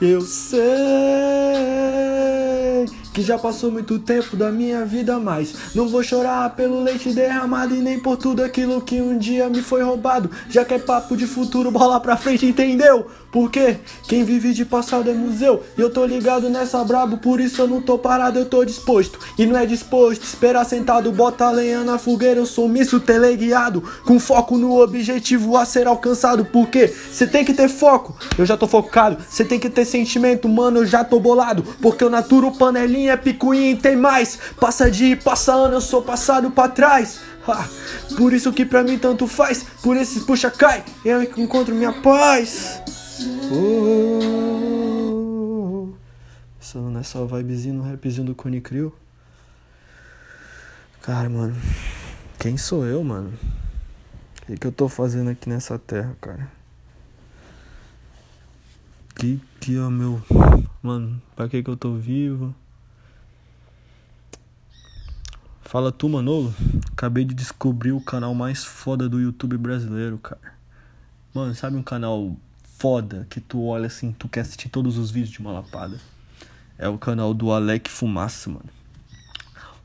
[0.00, 1.97] Eu sei
[3.18, 7.74] que já passou muito tempo da minha vida, mas não vou chorar pelo leite derramado
[7.74, 10.30] e nem por tudo aquilo que um dia me foi roubado.
[10.48, 13.08] Já que é papo de futuro, bola pra frente, entendeu?
[13.30, 15.62] Porque quem vive de passado é museu.
[15.76, 19.18] E eu tô ligado nessa brabo, por isso eu não tô parado, eu tô disposto.
[19.38, 22.40] E não é disposto, esperar sentado, bota a lenha na fogueira.
[22.40, 26.44] Eu sou misto teleguiado, com foco no objetivo a ser alcançado.
[26.46, 29.18] Porque você tem que ter foco, eu já tô focado.
[29.28, 31.62] Você tem que ter sentimento, mano, eu já tô bolado.
[31.82, 34.38] Porque eu naturo panelinha, picuinha e tem mais.
[34.60, 37.20] Passa dia e passa ano, eu sou passado pra trás.
[37.46, 37.66] Ah,
[38.16, 42.82] por isso que pra mim tanto faz, por esses puxa cai, eu encontro minha paz.
[43.50, 44.28] Oh,
[46.60, 48.94] Essa nessa vibezinha no rapzinho do Cone Crew.
[51.00, 51.56] Cara, mano,
[52.38, 53.32] quem sou eu, mano?
[54.42, 56.50] O que, que eu tô fazendo aqui nessa terra, cara?
[59.14, 60.22] Que que é meu.
[60.82, 62.54] Mano, pra que que eu tô vivo?
[65.68, 66.54] Fala tu, Manolo.
[66.92, 70.54] Acabei de descobrir o canal mais foda do YouTube brasileiro, cara.
[71.34, 72.34] Mano, sabe um canal
[72.78, 76.00] foda que tu olha assim, tu quer assistir todos os vídeos de uma lapada?
[76.78, 78.70] É o canal do Alec Fumaça, mano.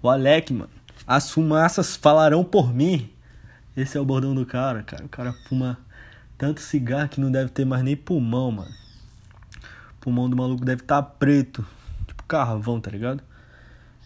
[0.02, 0.70] O Alec, mano.
[1.06, 3.10] As fumaças falarão por mim.
[3.76, 5.04] Esse é o bordão do cara, cara.
[5.04, 5.78] O cara fuma
[6.38, 8.72] tanto cigarro que não deve ter mais nem pulmão, mano.
[9.98, 11.68] O pulmão do maluco deve estar tá preto.
[12.08, 13.22] Tipo carvão, tá ligado?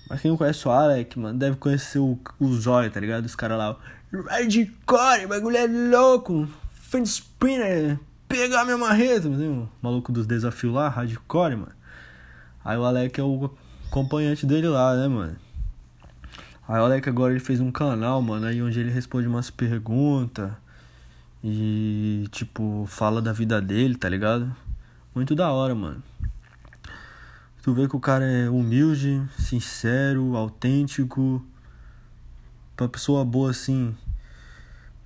[0.09, 3.25] Mas quem não conhece o Alec, mano, deve conhecer o, o Zóio, tá ligado?
[3.25, 3.75] Os caras lá.
[4.11, 6.47] Redcore, bagulho é louco.
[6.73, 9.27] Fan spinner, pegar minha marreta.
[9.27, 11.71] O maluco dos desafios lá, hardcore, mano.
[12.63, 13.49] Aí o Alec é o
[13.87, 15.35] acompanhante dele lá, né, mano?
[16.67, 20.51] Aí o Alec agora ele fez um canal, mano, aí onde ele responde umas perguntas.
[21.43, 24.53] E, tipo, fala da vida dele, tá ligado?
[25.15, 26.03] Muito da hora, mano.
[27.67, 31.45] Tu vê que o cara é humilde, sincero, autêntico.
[32.79, 33.93] Uma pessoa boa assim.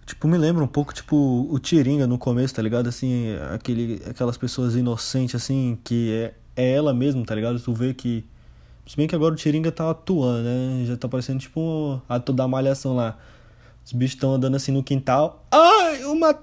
[0.05, 2.87] Tipo, me lembra um pouco, tipo, o Tiringa no começo, tá ligado?
[2.87, 7.59] Assim, aquele, aquelas pessoas inocentes, assim, que é, é ela mesmo, tá ligado?
[7.59, 8.23] Tu vê que.
[8.85, 10.85] Se bem que agora o Tiringa tá atuando, né?
[10.85, 13.17] Já tá parecendo tipo um ato da malhação lá.
[13.83, 15.43] Os bichos estão andando assim no quintal.
[15.51, 16.37] Ai, uma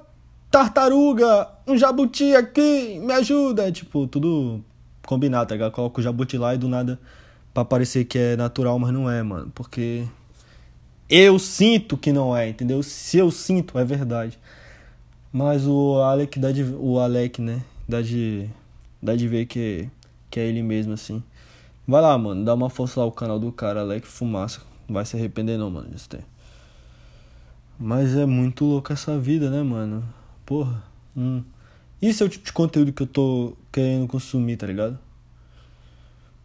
[0.51, 1.49] tartaruga!
[1.65, 2.99] Um jabuti aqui!
[2.99, 3.71] Me ajuda!
[3.71, 4.65] Tipo, tudo
[5.09, 5.73] combinado, tá ligado?
[5.73, 7.01] Coloca o jabuti lá e do nada
[7.55, 9.51] pra parecer que é natural, mas não é, mano.
[9.55, 10.05] Porque
[11.09, 12.83] eu sinto que não é, entendeu?
[12.83, 14.39] Se eu sinto, é verdade.
[15.33, 17.63] Mas o Alec dá de, o Alec, né?
[17.89, 18.51] Dá de
[19.03, 19.89] dá de ver que
[20.31, 21.23] que é ele mesmo assim.
[21.87, 24.61] Vai lá, mano, dá uma força lá o canal do cara, Alec Fumaça.
[24.87, 26.25] Não vai se arrepender não, mano, disso ter.
[27.79, 30.05] Mas é muito louco essa vida, né, mano?
[30.45, 30.83] Porra.
[31.17, 31.43] Hum.
[32.01, 34.97] Isso é o tipo de conteúdo que eu tô querendo consumir, tá ligado?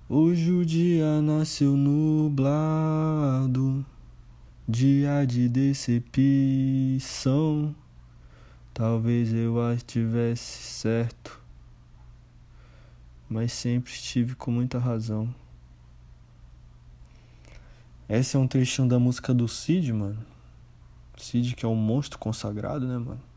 [0.09, 3.85] Hoje o dia nasceu nublado,
[4.67, 6.15] dia de decepção.
[8.73, 11.39] Talvez eu estivesse certo,
[13.29, 15.31] mas sempre estive com muita razão.
[18.09, 20.25] Esse é um trechinho da música do Cid, mano.
[21.15, 23.32] Cid que é um monstro consagrado, né, mano?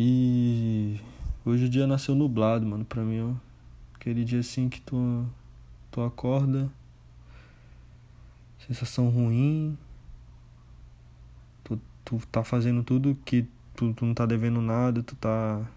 [0.00, 1.00] E
[1.44, 3.34] hoje o dia nasceu nublado, mano, pra mim, ó.
[3.96, 5.26] Aquele dia assim que tu,
[5.90, 6.70] tu acorda,
[8.64, 9.76] sensação ruim,
[11.64, 13.44] tu, tu tá fazendo tudo que
[13.74, 15.68] tu, tu não tá devendo nada, tu tá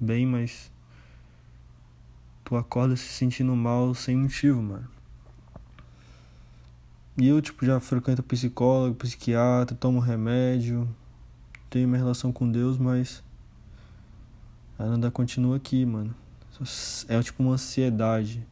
[0.00, 0.72] bem, mas
[2.44, 4.88] tu acorda se sentindo mal sem motivo, mano.
[7.16, 10.88] E eu, tipo, já frequento psicólogo, psiquiatra, tomo remédio,
[11.70, 13.22] tenho minha relação com Deus, mas
[14.78, 16.14] ainda continua aqui, mano.
[17.08, 18.46] É tipo uma ansiedade.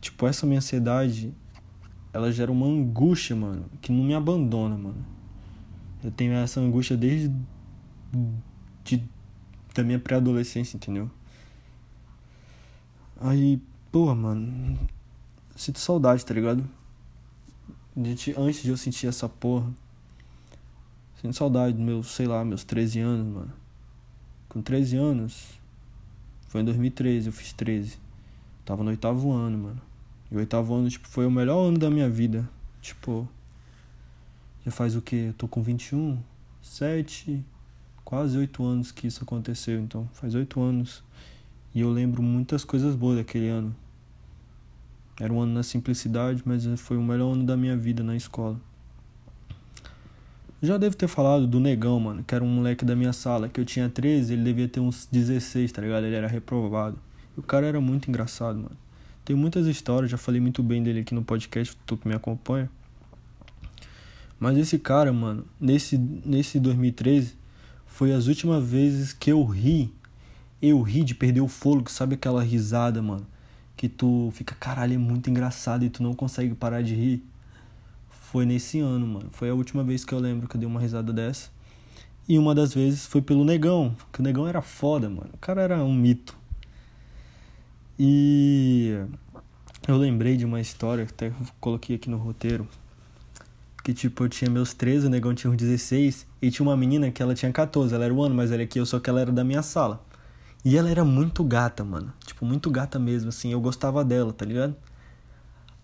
[0.00, 1.32] Tipo, essa minha ansiedade,
[2.12, 5.04] ela gera uma angústia, mano, que não me abandona, mano.
[6.02, 7.32] Eu tenho essa angústia desde
[8.84, 9.02] de,
[9.74, 11.10] da minha pré-adolescência, entendeu?
[13.20, 13.62] Aí,
[13.92, 14.78] porra, mano,
[15.54, 16.68] sinto saudade, tá ligado?
[17.96, 19.70] De, antes de eu sentir essa porra.
[21.20, 23.52] Sinto saudade dos meus, sei lá, meus 13 anos, mano.
[24.52, 25.58] Com 13 anos.
[26.48, 27.96] Foi em 2013, eu fiz 13.
[28.66, 29.80] Tava no oitavo ano, mano.
[30.30, 32.46] E o oitavo ano, tipo, foi o melhor ano da minha vida.
[32.82, 33.26] Tipo.
[34.62, 35.28] Já faz o quê?
[35.28, 36.18] Eu tô com 21,
[36.60, 37.42] 7,
[38.04, 39.80] quase 8 anos que isso aconteceu.
[39.80, 41.02] Então, faz 8 anos.
[41.74, 43.74] E eu lembro muitas coisas boas daquele ano.
[45.18, 48.60] Era um ano na simplicidade, mas foi o melhor ano da minha vida na escola.
[50.62, 53.60] Já devo ter falado do Negão, mano, que era um moleque da minha sala, que
[53.60, 56.06] eu tinha 13, ele devia ter uns 16, tá ligado?
[56.06, 56.96] Ele era reprovado.
[57.36, 58.76] O cara era muito engraçado, mano.
[59.24, 62.70] Tem muitas histórias, já falei muito bem dele aqui no podcast, tu que me acompanha.
[64.38, 67.34] Mas esse cara, mano, nesse, nesse 2013,
[67.84, 69.92] foi as últimas vezes que eu ri.
[70.60, 73.26] Eu ri de perder o fôlego, sabe aquela risada, mano?
[73.76, 77.24] Que tu fica, caralho, é muito engraçado e tu não consegue parar de rir.
[78.32, 79.28] Foi nesse ano, mano.
[79.30, 81.50] Foi a última vez que eu lembro que eu dei uma risada dessa.
[82.26, 85.28] E uma das vezes foi pelo Negão, que o Negão era foda, mano.
[85.34, 86.34] O cara era um mito.
[87.98, 88.96] E
[89.86, 91.30] eu lembrei de uma história que até
[91.60, 92.66] coloquei aqui no roteiro.
[93.84, 96.26] Que tipo, eu tinha meus 13, o Negão tinha uns 16.
[96.40, 98.80] E tinha uma menina que ela tinha 14, ela era um ano mais velha que
[98.80, 100.02] eu, só que ela era da minha sala.
[100.64, 102.10] E ela era muito gata, mano.
[102.24, 103.52] Tipo, muito gata mesmo, assim.
[103.52, 104.74] Eu gostava dela, tá ligado?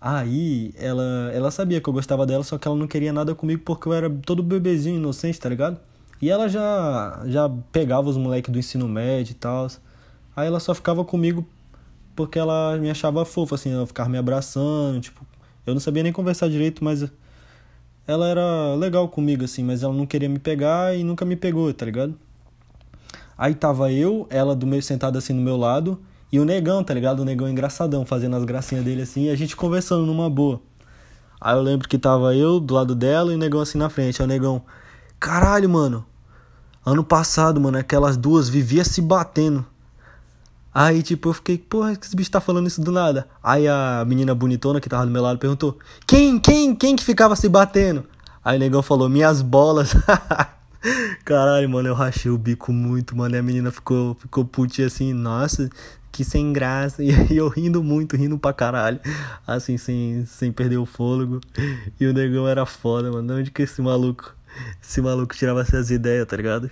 [0.01, 3.63] Aí, ela, ela sabia que eu gostava dela, só que ela não queria nada comigo
[3.65, 5.79] porque eu era todo bebezinho, inocente, tá ligado?
[6.21, 9.67] E ela já, já pegava os moleques do ensino médio e tal.
[10.35, 11.45] Aí ela só ficava comigo
[12.15, 15.25] porque ela me achava fofa, assim, ela ficava me abraçando, tipo,
[15.65, 17.09] eu não sabia nem conversar direito, mas
[18.05, 21.73] ela era legal comigo, assim, mas ela não queria me pegar e nunca me pegou,
[21.73, 22.17] tá ligado?
[23.37, 25.97] Aí tava eu, ela do meio sentada assim no meu lado,
[26.31, 27.21] e o negão, tá ligado?
[27.21, 30.61] O negão engraçadão, fazendo as gracinhas dele assim, e a gente conversando numa boa.
[31.41, 34.21] Aí eu lembro que tava eu do lado dela e o negão assim na frente.
[34.21, 34.61] Aí o negão,
[35.19, 36.05] caralho, mano,
[36.85, 39.65] ano passado, mano, aquelas duas vivia se batendo.
[40.73, 43.27] Aí, tipo, eu fiquei, porra, que esse bicho tá falando isso do nada?
[43.41, 47.35] Aí a menina bonitona que tava do meu lado perguntou: Quem, quem, quem que ficava
[47.35, 48.05] se batendo?
[48.43, 49.95] Aí o negão falou: Minhas bolas.
[51.25, 53.35] Caralho, mano, eu rachei o bico muito, mano.
[53.35, 55.69] E a menina ficou, ficou putinha assim, nossa,
[56.11, 57.01] que sem graça.
[57.03, 58.99] E eu rindo muito, rindo pra caralho.
[59.45, 61.39] Assim, sem, sem perder o fôlego.
[61.99, 63.35] E o negão era foda, mano.
[63.35, 64.35] Onde que esse maluco,
[64.81, 66.69] esse maluco tirava essas ideias, tá ligado?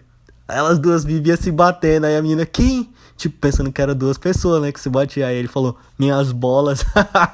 [0.47, 2.05] Elas duas viviam se batendo.
[2.05, 2.89] Aí a menina, quem?
[3.15, 4.71] Tipo, pensando que era duas pessoas, né?
[4.71, 5.27] Que se batia.
[5.27, 6.85] Aí ele falou, minhas bolas.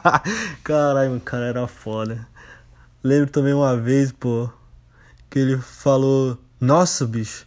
[0.64, 2.28] Caralho, o cara era foda.
[3.04, 4.50] Lembro também uma vez, pô,
[5.30, 7.46] que ele falou, nossa, bicho,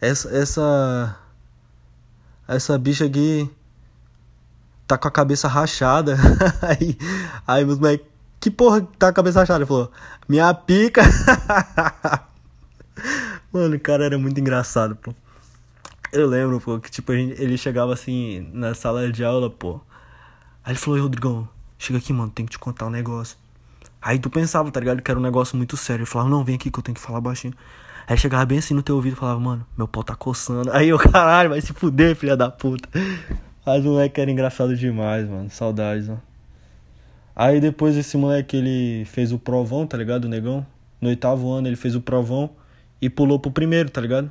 [0.00, 1.16] essa, essa,
[2.56, 3.50] essa bicha aqui
[4.86, 6.16] tá com a cabeça rachada.
[6.62, 6.96] aí,
[7.46, 8.06] aí meus moleques,
[8.40, 9.60] que porra tá com a cabeça rachada?
[9.60, 9.90] Ele falou,
[10.28, 11.02] minha pica.
[13.52, 15.14] Mano, o cara era muito engraçado, pô.
[16.12, 19.80] Eu lembro, pô, que tipo, gente, ele chegava assim na sala de aula, pô.
[20.64, 21.48] Aí ele falou, Rodrigão,
[21.78, 23.36] chega aqui, mano, tem que te contar um negócio.
[24.00, 25.00] Aí tu pensava, tá ligado?
[25.00, 26.02] Que era um negócio muito sério.
[26.02, 27.54] Ele falava, não, vem aqui que eu tenho que falar baixinho.
[28.06, 30.70] Aí chegava bem assim no teu ouvido e falava, mano, meu pau tá coçando.
[30.72, 32.88] Aí eu, caralho, vai se fuder, filha da puta.
[33.64, 35.48] Mas o moleque era engraçado demais, mano.
[35.50, 36.16] Saudades, ó.
[37.34, 40.26] Aí depois esse moleque, ele fez o provão, tá ligado?
[40.26, 40.66] O negão.
[41.00, 42.50] No oitavo ano ele fez o provão
[43.00, 44.30] e pulou pro primeiro, tá ligado?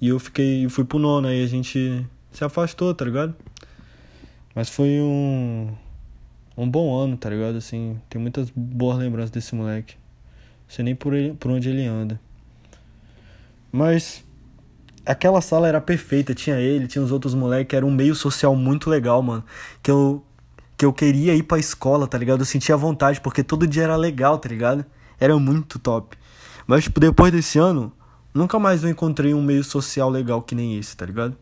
[0.00, 3.34] E eu fiquei, fui pro nono, aí a gente se afastou, tá ligado?
[4.54, 5.74] Mas foi um
[6.56, 7.56] um bom ano, tá ligado?
[7.58, 9.94] Assim, tem muitas boas lembranças desse moleque.
[10.66, 12.18] Não sei nem por, ele, por onde ele anda.
[13.76, 14.24] Mas
[15.04, 18.88] aquela sala era perfeita, tinha ele, tinha os outros moleques, era um meio social muito
[18.88, 19.44] legal, mano.
[19.82, 20.24] Que eu
[20.78, 22.40] que eu queria ir pra escola, tá ligado?
[22.40, 24.84] Eu sentia vontade, porque todo dia era legal, tá ligado?
[25.18, 26.16] Era muito top.
[26.66, 27.92] Mas, tipo, depois desse ano,
[28.34, 31.36] nunca mais eu encontrei um meio social legal que nem esse, tá ligado?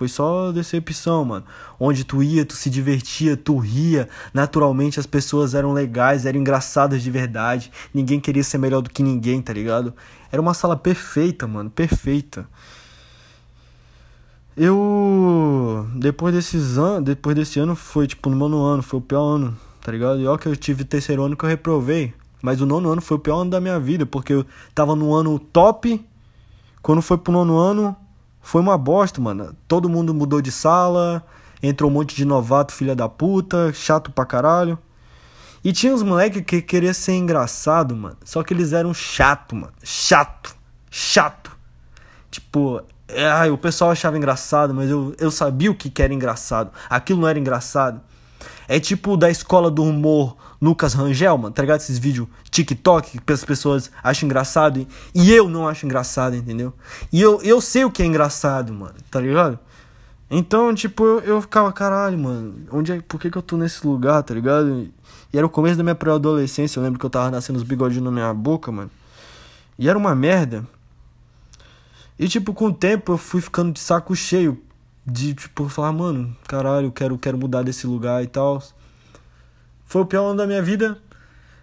[0.00, 1.44] Foi só decepção, mano.
[1.78, 4.08] Onde tu ia, tu se divertia, tu ria.
[4.32, 7.70] Naturalmente as pessoas eram legais, eram engraçadas de verdade.
[7.92, 9.92] Ninguém queria ser melhor do que ninguém, tá ligado?
[10.32, 12.48] Era uma sala perfeita, mano, perfeita.
[14.56, 19.34] Eu depois desses anos, depois desse ano foi tipo no nono ano, foi o pior
[19.34, 20.18] ano, tá ligado?
[20.18, 22.14] E ó que eu tive terceiro ano que eu reprovei.
[22.40, 25.12] Mas o nono ano foi o pior ano da minha vida, porque eu tava no
[25.12, 26.02] ano top.
[26.80, 27.94] Quando foi pro nono ano,
[28.40, 29.54] foi uma bosta, mano.
[29.68, 31.24] Todo mundo mudou de sala,
[31.62, 34.78] entrou um monte de novato, filha da puta, chato pra caralho.
[35.62, 38.16] E tinha uns moleques que queriam ser engraçado, mano.
[38.24, 39.72] Só que eles eram chato, mano.
[39.82, 40.56] Chato.
[40.90, 41.50] Chato.
[42.30, 42.82] Tipo,
[43.14, 46.70] ai, o pessoal achava engraçado, mas eu, eu sabia o que, que era engraçado.
[46.88, 48.00] Aquilo não era engraçado.
[48.66, 51.80] É tipo da escola do humor Lucas Rangel, mano, tá ligado?
[51.80, 56.74] Esses vídeos TikTok que as pessoas acham engraçado e eu não acho engraçado, entendeu?
[57.12, 59.58] E eu, eu sei o que é engraçado, mano, tá ligado?
[60.30, 63.84] Então, tipo, eu, eu ficava, caralho, mano, onde é, por que, que eu tô nesse
[63.86, 64.88] lugar, tá ligado?
[65.32, 68.04] E era o começo da minha pré-adolescência, eu lembro que eu tava nascendo os bigodinhos
[68.04, 68.90] na minha boca, mano.
[69.78, 70.64] E era uma merda.
[72.18, 74.62] E, tipo, com o tempo eu fui ficando de saco cheio.
[75.06, 78.62] De, tipo, falar, mano, caralho, eu quero, quero mudar desse lugar e tal.
[79.90, 80.96] Foi o pior ano da minha vida.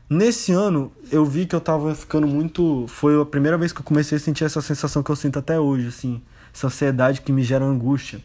[0.10, 2.86] Nesse ano, eu vi que eu tava ficando muito.
[2.90, 5.58] Foi a primeira vez que eu comecei a sentir essa sensação que eu sinto até
[5.58, 6.22] hoje, assim.
[6.54, 8.20] Essa ansiedade que me gera angústia.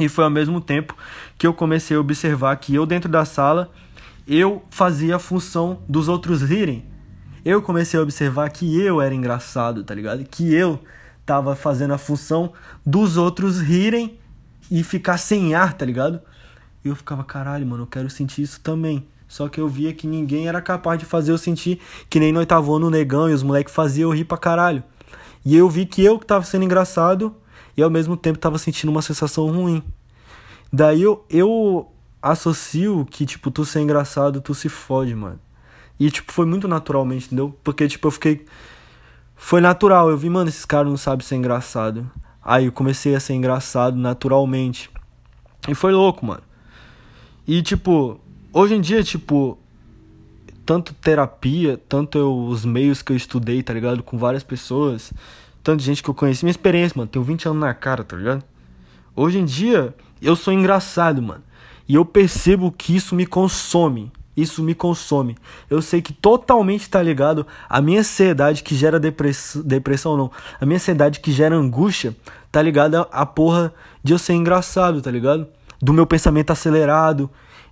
[0.00, 0.96] E foi ao mesmo tempo
[1.36, 3.70] que eu comecei a observar que eu dentro da sala
[4.26, 6.86] eu fazia a função dos outros rirem.
[7.44, 10.24] Eu comecei a observar que eu era engraçado, tá ligado?
[10.24, 10.80] Que eu
[11.26, 12.54] tava fazendo a função
[12.84, 14.18] dos outros rirem
[14.70, 16.18] e ficar sem ar, tá ligado?
[16.82, 19.06] E eu ficava, caralho, mano, eu quero sentir isso também.
[19.28, 22.38] Só que eu via que ninguém era capaz de fazer eu sentir que nem no
[22.38, 24.82] oitavo ano negão e os moleques faziam eu rir pra caralho.
[25.44, 27.34] E eu vi que eu que tava sendo engraçado
[27.76, 29.82] e ao mesmo tempo tava sentindo uma sensação ruim.
[30.72, 35.38] Daí eu, eu associo que, tipo, tu ser engraçado, tu se fode, mano.
[35.98, 37.56] E, tipo, foi muito naturalmente, entendeu?
[37.62, 38.46] Porque, tipo, eu fiquei.
[39.34, 40.10] Foi natural.
[40.10, 42.10] Eu vi, mano, esses caras não sabem ser engraçado.
[42.42, 44.90] Aí eu comecei a ser engraçado naturalmente.
[45.68, 46.42] E foi louco, mano.
[47.46, 48.20] E, tipo,
[48.52, 49.58] hoje em dia, tipo,
[50.64, 54.02] tanto terapia, tanto eu, os meios que eu estudei, tá ligado?
[54.02, 55.12] Com várias pessoas,
[55.62, 58.44] tanto gente que eu conheci, minha experiência, mano, tenho 20 anos na cara, tá ligado?
[59.14, 61.42] Hoje em dia, eu sou engraçado, mano.
[61.88, 64.12] E eu percebo que isso me consome.
[64.36, 65.36] Isso me consome.
[65.68, 70.30] Eu sei que totalmente tá ligado a minha ansiedade que gera depressão, depressão não.
[70.60, 72.14] A minha ansiedade que gera angústia,
[72.52, 73.72] tá ligado a porra
[74.04, 75.48] de eu ser engraçado, tá ligado?
[75.82, 77.28] Do meu pensamento acelerado,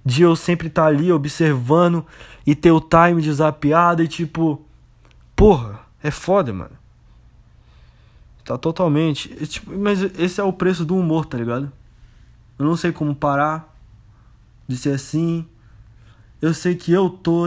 [0.07, 2.07] de eu sempre estar tá ali observando
[2.47, 3.33] e ter o time de
[4.05, 4.65] e tipo,
[5.35, 6.71] porra, é foda, mano.
[8.45, 11.73] Tá totalmente, tipo, mas esse é o preço do humor, tá ligado?
[12.57, 13.77] Eu não sei como parar
[14.69, 15.45] de ser assim.
[16.41, 17.47] Eu sei que eu tô.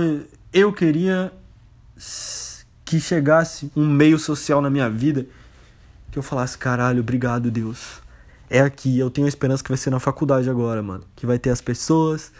[0.52, 1.32] Eu queria
[2.84, 5.26] que chegasse um meio social na minha vida
[6.12, 8.02] que eu falasse: caralho, obrigado, Deus.
[8.50, 11.04] É aqui, eu tenho a esperança que vai ser na faculdade agora, mano.
[11.16, 12.32] Que vai ter as pessoas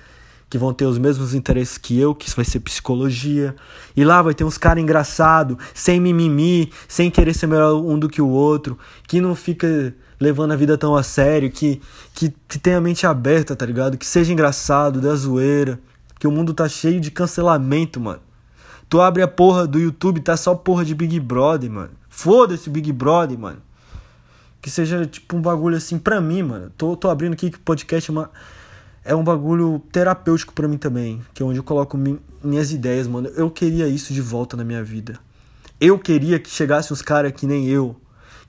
[0.50, 3.56] que vão ter os mesmos interesses que eu, que vai ser psicologia.
[3.96, 8.10] E lá vai ter uns caras engraçados, sem mimimi, sem querer ser melhor um do
[8.10, 11.80] que o outro, que não fica levando a vida tão a sério, que,
[12.14, 13.98] que, que tenha a mente aberta, tá ligado?
[13.98, 15.80] Que seja engraçado, da zoeira.
[16.20, 18.20] Que o mundo tá cheio de cancelamento, mano.
[18.90, 21.92] Tu abre a porra do YouTube, tá só porra de Big Brother, mano.
[22.10, 23.62] Foda-se Big Brother, mano.
[24.62, 26.72] Que seja tipo um bagulho assim pra mim, mano.
[26.78, 28.32] Tô, tô abrindo aqui que o podcast é, uma,
[29.06, 31.22] é um bagulho terapêutico pra mim também.
[31.34, 33.30] Que é onde eu coloco mi, minhas ideias, mano.
[33.36, 35.18] Eu queria isso de volta na minha vida.
[35.80, 37.96] Eu queria que chegasse uns caras que nem eu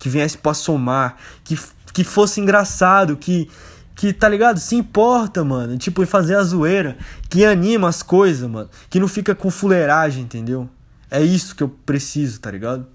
[0.00, 1.56] que viesse pra somar, que,
[1.92, 3.48] que fosse engraçado, que,
[3.94, 4.58] que, tá ligado?
[4.58, 5.76] Se importa, mano.
[5.76, 6.96] Tipo, em fazer a zoeira,
[7.28, 8.68] que anima as coisas, mano.
[8.88, 10.68] Que não fica com fuleiragem, entendeu?
[11.10, 12.86] É isso que eu preciso, tá ligado?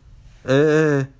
[0.43, 1.03] É.
[1.03, 1.14] É.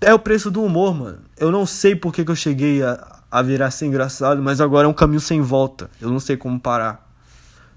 [0.00, 1.18] É o preço do humor, mano.
[1.36, 4.86] Eu não sei por que, que eu cheguei a, a virar ser engraçado, mas agora
[4.86, 5.90] é um caminho sem volta.
[6.00, 7.10] Eu não sei como parar.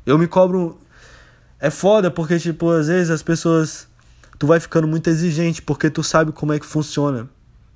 [0.05, 0.79] Eu me cobro.
[1.59, 3.87] É foda porque, tipo, às vezes as pessoas
[4.43, 7.29] tu vai ficando muito exigente, porque tu sabe como é que funciona,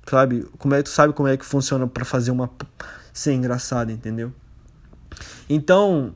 [0.06, 0.46] sabe?
[0.58, 2.50] Como é, tu sabe como é que funciona para fazer uma
[3.10, 4.32] ser engraçada, entendeu?
[5.48, 6.12] Então,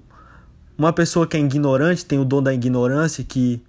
[0.77, 3.62] uma pessoa que é ignorante, tem o dom da ignorância, que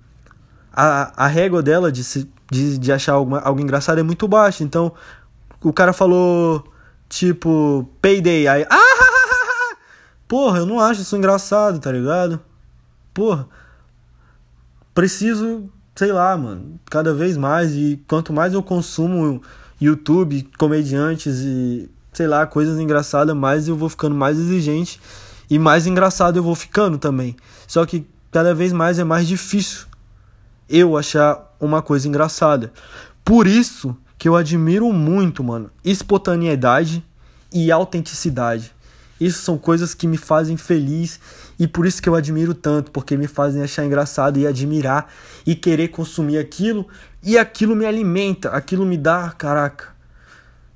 [0.74, 4.64] a, a régua dela de, se, de, de achar algo, algo engraçado é muito baixa.
[4.64, 4.94] Então,
[5.62, 6.64] o cara falou,
[7.10, 9.76] tipo, payday, aí, ah,
[10.28, 12.40] porra, eu não acho isso engraçado, tá ligado?
[13.14, 13.48] Porra,
[14.94, 19.42] preciso sei lá, mano, cada vez mais e quanto mais eu consumo
[19.80, 25.00] YouTube, comediantes e sei lá, coisas engraçadas, mais eu vou ficando mais exigente
[25.50, 27.36] e mais engraçado eu vou ficando também.
[27.68, 29.86] Só que cada vez mais é mais difícil
[30.70, 32.72] eu achar uma coisa engraçada.
[33.24, 37.04] Por isso que eu admiro muito, mano, espontaneidade
[37.52, 38.74] e autenticidade.
[39.20, 41.20] Isso são coisas que me fazem feliz
[41.58, 45.08] e por isso que eu admiro tanto, porque me fazem achar engraçado e admirar
[45.46, 46.88] e querer consumir aquilo
[47.22, 49.94] e aquilo me alimenta, aquilo me dá, caraca.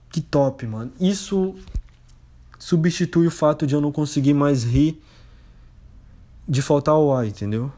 [0.10, 0.92] Que top, mano.
[1.00, 1.56] Isso
[2.58, 5.02] substitui o fato de eu não conseguir mais rir
[6.48, 7.72] de faltar o ar, entendeu?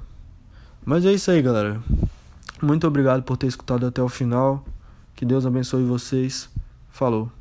[0.85, 1.81] Mas é isso aí, galera.
[2.61, 4.63] Muito obrigado por ter escutado até o final.
[5.15, 6.49] Que Deus abençoe vocês.
[6.89, 7.38] Falou.